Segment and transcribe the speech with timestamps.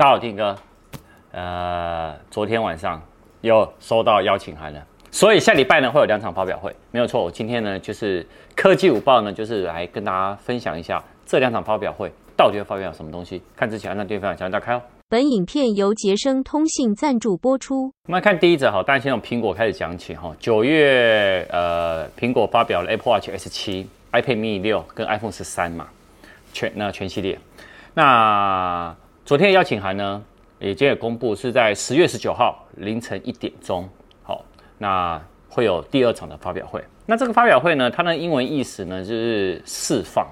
[0.00, 0.56] 大家好，丁哥。
[1.30, 3.02] 呃，昨天晚上
[3.42, 7.22] 又收到邀请函了，所以下礼拜呢会有两场发表会，没有错。
[7.22, 8.26] 我今天呢就是
[8.56, 13.42] 科技午报呢，就是来跟大家分享一下这两场发表会到底会发表什么东西。
[13.54, 14.80] 看之前按订阅分享，小铃铛开哦。
[15.10, 17.92] 本影片由杰生通信赞助播出。
[18.08, 20.34] 我们来看第一则哈，大家先从苹果开始讲起哈。
[20.38, 25.88] 九月呃，苹果发表了 Apple Watch S7、iPad Mini 六跟 iPhone 十三嘛，
[26.54, 27.38] 全那全系列。
[27.92, 30.22] 那昨天的邀请函呢，
[30.58, 33.88] 已经也公布是在十月十九号凌晨一点钟。
[34.22, 34.44] 好，
[34.78, 36.82] 那会有第二场的发表会。
[37.06, 40.26] 那这个发表会呢，它的英文意思呢就是释放。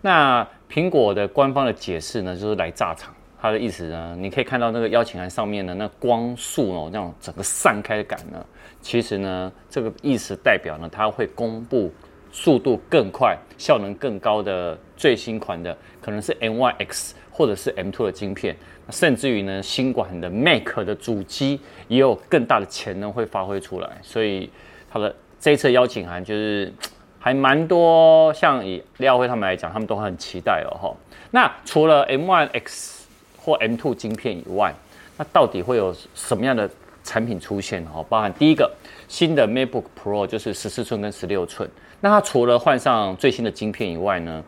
[0.00, 3.14] 那苹果的官方的解释呢，就是来炸场。
[3.40, 8.44] 它的意思呢，你可以看到那个邀请函上面的那光束哦，那种整个散开的感呢，
[8.80, 11.92] 其实呢，这个意思代表呢，它会公布
[12.32, 17.14] 速度更快、效能更高的最新款的，可能是 M1 X。
[17.36, 18.54] 或者是 M2 的晶片，
[18.90, 24.48] 甚至于呢，新款的 Mac 的主机也有更大的潜能会发挥出来，所以
[24.88, 26.72] 它的这一次邀请函就是
[27.18, 30.96] 还蛮多，像以廖耀辉他们来讲，他们都很期待哦哈。
[31.32, 34.72] 那除了 M1 X 或 M2 晶片以外，
[35.16, 36.70] 那到底会有什么样的
[37.02, 38.06] 产品出现哦？
[38.08, 38.72] 包含第一个
[39.08, 41.68] 新的 MacBook Pro 就是十四寸跟十六寸，
[42.00, 44.44] 那它除了换上最新的晶片以外呢，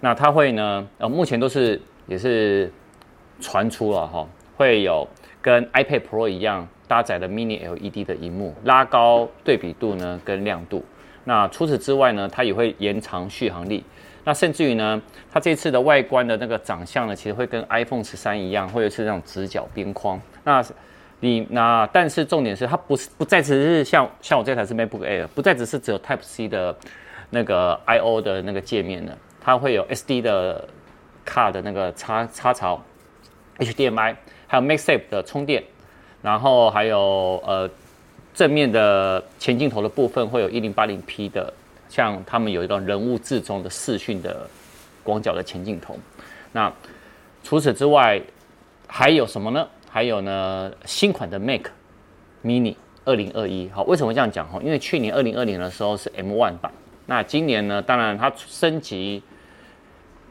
[0.00, 1.78] 那它会呢，呃，目前都是。
[2.06, 2.70] 也是
[3.40, 5.06] 传出了哈，会有
[5.40, 10.84] 跟 iPad Pro 一样搭载的 Mini LED 的荧幕，拉高对比度呢跟亮度。
[11.24, 13.84] 那除此之外呢，它也会延长续航力。
[14.24, 20.20] 那甚至于呢，它这次的外观的那个长相呢，其实会跟 iPhone 十三一样，或者是那种直角边框。
[20.44, 20.62] 那
[21.20, 26.76] 你那但是重点是，它不是不再只是像像我这台是 MacBook Air，不再只是只有 Type C 的
[27.30, 30.68] 那个 I/O 的那个界面了，它会有 SD 的。
[31.24, 32.82] 卡的那个插插槽
[33.58, 35.62] ，HDMI，还有 MagSafe 的充电，
[36.20, 37.70] 然后还有呃
[38.34, 41.52] 正面的前镜头的部分会有 1080P 的，
[41.88, 44.48] 像他们有一个人物至中的视讯的
[45.02, 45.96] 广角的前镜头。
[46.52, 46.72] 那
[47.42, 48.20] 除此之外
[48.86, 49.68] 还有什么呢？
[49.88, 51.62] 还有呢新款的 Mac
[52.44, 53.72] Mini 2021。
[53.72, 54.48] 好，为什么这样讲？
[54.48, 56.72] 哈，因为去年2020的时候是 M One 版，
[57.06, 59.22] 那今年呢，当然它升级。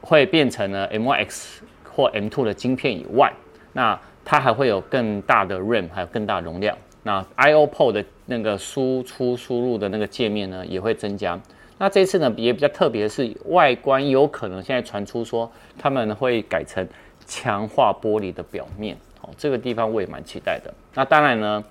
[0.01, 3.31] 会变成呢 M1X 或 M2 的晶片以外，
[3.73, 6.75] 那它还会有更大的 RAM，还有更大容量。
[7.03, 11.39] 那 I/O p o 的那个输出输入的那个界面呢，也会增加。
[11.77, 16.87] 那这次呢也比较特别的是，外观有可能现在传出说他们会改成
[17.25, 18.95] 强化玻璃的表面。
[19.21, 20.71] 哦，这个地方我也蛮期待的。
[20.93, 21.63] 那当然呢，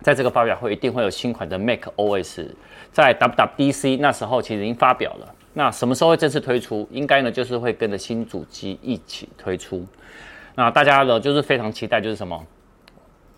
[0.00, 2.46] 在这个发表会一定会有新款的 Mac OS，
[2.92, 5.34] 在 WWDC 那时候其实已经发表了。
[5.52, 6.86] 那什么时候会正式推出？
[6.92, 9.84] 应该呢，就是会跟着新主机一起推出。
[10.54, 12.46] 那大家呢，就是非常期待，就是什么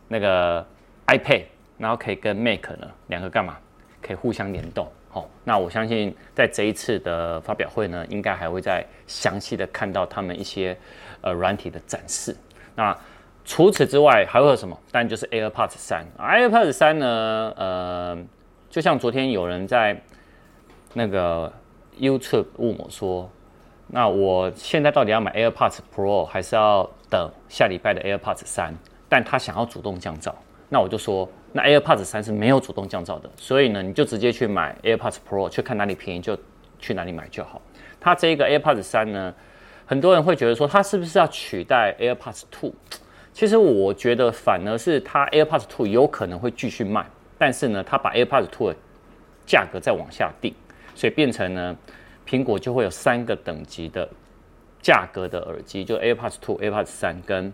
[0.08, 0.66] 那个
[1.06, 1.44] iPad，
[1.78, 3.56] 然后可以跟 Mac 呢两个干嘛？
[4.02, 4.86] 可以互相联动。
[5.08, 10.76] 好，那我相信在这一次的发表会呢，应该还会再详细的看到他们一些
[11.22, 12.36] 呃软体的展示。
[12.74, 12.94] 那
[13.44, 14.78] 除此之外还会有什么？
[14.90, 16.04] 当然就是 AirPods 三。
[16.18, 18.18] AirPods 三呢，呃，
[18.68, 19.98] 就像昨天有人在
[20.92, 21.50] 那个。
[21.98, 23.30] YouTube 问我说
[23.88, 28.74] ：“那我现在到底要买 AirPods Pro 还是要等下礼拜的 AirPods 三？
[29.08, 30.32] 但他想要主动降噪，
[30.70, 36.34] 那我就说，那 AirPods 三是没有主动降噪的，所以呢，你就直接去买 AirPods Pro，去看哪里便宜就
[36.78, 37.60] 去哪里买就好。
[38.00, 39.34] 它这个 AirPods 三呢，
[39.84, 42.72] 很多人会觉得说，它是不是要取代 AirPods Two？
[43.34, 47.04] 其实我觉得反而是它 AirPods Two 有可能会继续卖，
[47.36, 48.76] 但是呢，它把 AirPods Two 的
[49.44, 50.54] 价格再往下定。”
[50.94, 51.76] 所以变成呢，
[52.26, 54.08] 苹果就会有三个等级的
[54.80, 57.52] 价格的耳机，就 AirPods Two、AirPods 三跟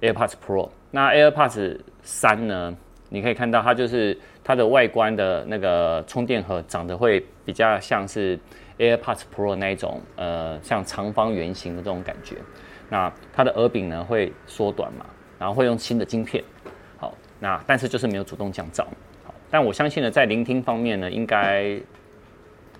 [0.00, 0.70] AirPods Pro。
[0.90, 2.76] 那 AirPods 三呢，
[3.08, 8.38] 你可以看到它就是它的外观的那个充电盒长得会比较像是
[8.78, 12.36] AirPods Pro 那一种，呃，像长方圆形的这种感觉。
[12.88, 15.06] 那它的耳柄呢会缩短嘛，
[15.38, 16.42] 然后会用新的晶片。
[16.98, 18.84] 好，那但是就是没有主动降噪。
[19.24, 21.78] 好，但我相信呢，在聆听方面呢，应该。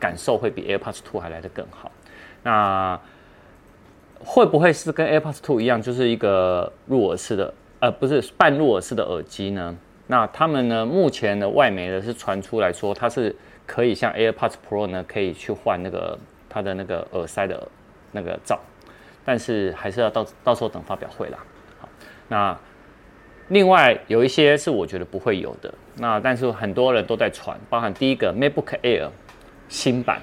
[0.03, 1.93] 感受会比 AirPods Two 还来得更好。
[2.43, 2.99] 那
[4.19, 9.77] 会不会是跟 AirPods Two 一样，就是一个入耳式的，呃，不是半入耳式的耳机呢？
[10.09, 13.35] 那他们呢，目前的外媒呢是传出来说，它是
[13.65, 17.69] 可以像 AirPods Pro 呢，可以去换那个它的那个耳塞的
[18.11, 18.59] 那个罩，
[19.25, 21.39] 但是还是要到到时候等发表会啦。
[21.81, 21.89] 好，
[22.27, 22.59] 那
[23.49, 29.09] 另外有一些是我觉得不会有的，那但是很多人都在传，包含第一个 MacBook Air。
[29.73, 30.21] 新版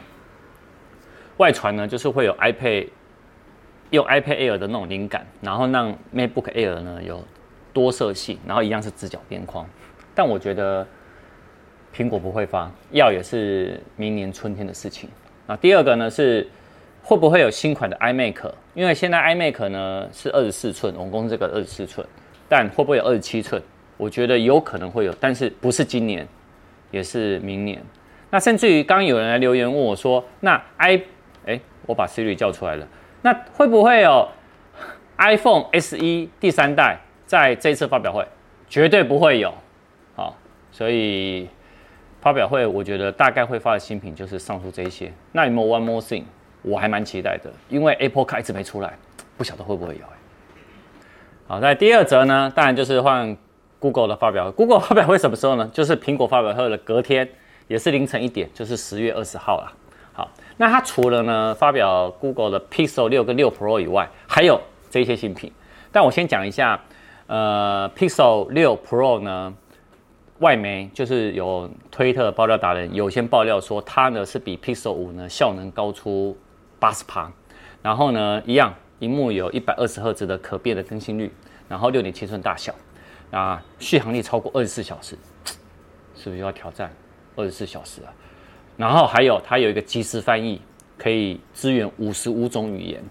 [1.37, 2.87] 外传呢，就是会有 iPad
[3.89, 7.25] 用 iPad Air 的那种灵感，然后让 MacBook Air 呢有
[7.73, 9.65] 多色系，然后一样是直角边框。
[10.13, 10.85] 但我觉得
[11.95, 15.09] 苹果不会发，要也是明年春天的事情。
[15.47, 16.47] 那第二个呢是
[17.01, 18.51] 会不会有新款的 iMac？
[18.75, 22.05] 因为现在 iMac 呢是二十四寸，我们公司这个二十四寸，
[22.47, 23.59] 但会不会有二十七寸？
[23.97, 26.27] 我觉得有可能会有，但是不是今年，
[26.91, 27.81] 也是明年。
[28.31, 31.01] 那甚至于刚有人来留言问我说：“那 i
[31.45, 32.87] 哎，我把 Siri 叫出来了，
[33.23, 34.27] 那会不会有
[35.17, 38.27] iPhone SE 第三代在这次发表会？
[38.67, 39.51] 绝对不会有。
[40.15, 40.35] 好，
[40.71, 41.49] 所以
[42.21, 45.11] 发表会我觉得大概会发的新品就是上述这一些。
[45.31, 46.25] 那有没有 One More Thing？
[46.61, 48.93] 我还蛮期待的，因为 Apple Car 一直没出来，
[49.37, 50.01] 不晓得会不会有。
[51.47, 53.35] 好，在第二则呢，当然就是换
[53.79, 54.51] Google 的发表。
[54.51, 55.67] Google 发表会什么时候呢？
[55.73, 57.27] 就是苹果发表会的隔天。
[57.69, 59.71] 也是凌晨一点，就是十月二十号了。
[60.12, 65.51] 好，那它除了呢发表 Google 的 Pixel 六跟六 Pro 以外，还有这些新品。
[65.92, 66.81] 但我先讲一下，
[67.27, 69.54] 呃，Pixel 六 Pro 呢，
[70.39, 76.36] 外媒就是有推特爆料达人有先爆料说，它呢是比 Pixel 五呢效能高出
[76.80, 77.31] 八十趴，
[77.83, 81.31] 然后呢一样，萤幕有一百二十赫兹的可变的更新率，
[81.68, 82.74] 然后六点七寸大小，
[83.31, 85.16] 啊，续航力超过二十四小时，
[86.16, 86.92] 是不是要挑战？
[87.39, 88.12] 二十四小时啊，
[88.75, 90.62] 然后还有它有一个即时翻译，
[90.97, 93.01] 可以支援五十五种语言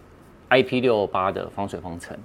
[0.50, 2.18] ，IP 六八的防水防尘。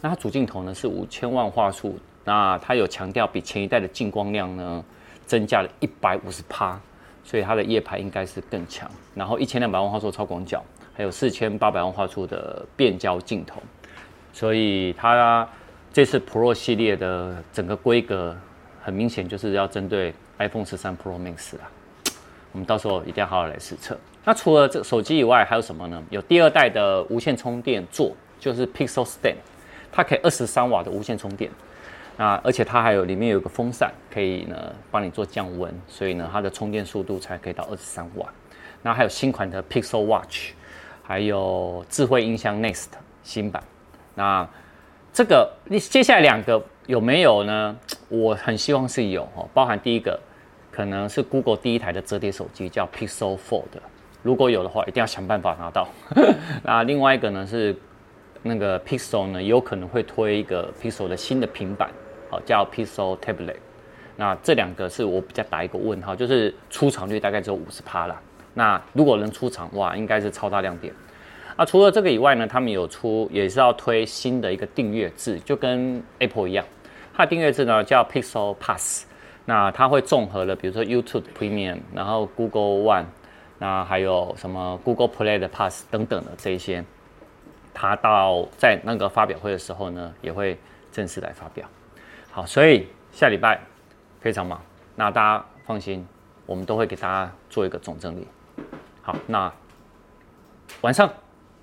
[0.00, 4.84] 那它主镜头呢是五千万画素，那它有强调比前一代的净光量呢
[5.26, 6.80] 增加了一百五十趴，
[7.24, 8.88] 所以它的夜拍应该是更强。
[9.16, 10.62] 然后一千两百万画素超广角，
[10.94, 13.60] 还有四千八百万画素的变焦镜头，
[14.32, 15.48] 所以它
[15.92, 18.36] 这次 Pro 系列的整个规格
[18.88, 20.14] 很明显就是要针对。
[20.38, 21.68] iPhone 十三 Pro Max 啊，
[22.52, 23.98] 我们到时候一定要好好来实测。
[24.24, 26.00] 那除了这手机以外，还有什么呢？
[26.10, 29.34] 有第二代的无线充电座，就是 Pixel Stand，
[29.90, 31.50] 它可以二十三瓦的无线充电。
[32.16, 38.32] 那而且它还有里面有个风扇，可以呢帮你做降温，所以呢它的充电速度才可以到二十三瓦。
[38.82, 40.52] 那还有新款的 Pixel Watch，
[41.02, 42.86] 还有智慧音箱 Nest
[43.24, 43.60] 新版。
[44.14, 44.48] 那
[45.12, 47.76] 这个你接下来两个有没有呢？
[48.08, 50.18] 我很希望是有哦，包含第一个。
[50.70, 53.64] 可能是 Google 第一台的折叠手机叫 Pixel Fold，
[54.22, 55.88] 如果有的话，一定要想办法拿到。
[56.62, 57.74] 那另外一个呢是
[58.42, 61.90] 那个 Pixel 呢，有可能会推一个 Pixel 的新的平板，
[62.30, 63.56] 好叫 Pixel Tablet。
[64.16, 68.20] 那这两个是我比较打一个问号，就是出厂率大概只有五十趴啦。
[68.54, 70.94] 那如果能出厂，哇，应该是超大亮点。
[71.56, 76.64] 那除了这个以外呢，他们有出也是要推新的一个订阅制，就跟 Apple 一样，
[77.18, 79.04] 它的订阅制呢叫 Pixel Pass。
[79.44, 83.06] 那它会综合了，比如说 YouTube Premium，然后 Google One，
[83.58, 86.84] 那还有什么 Google Play 的 Pass 等等的这一些，
[87.74, 90.56] 它到在那个发表会的时候呢，也会
[90.92, 91.66] 正式来发表。
[92.30, 93.60] 好，所以下礼拜
[94.20, 94.62] 非常忙，
[94.94, 96.06] 那大家放心，
[96.46, 98.28] 我们都会给大家做一个总整理。
[99.02, 99.52] 好，那
[100.82, 101.10] 晚上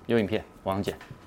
[0.04, 1.25] 有影片，晚上见。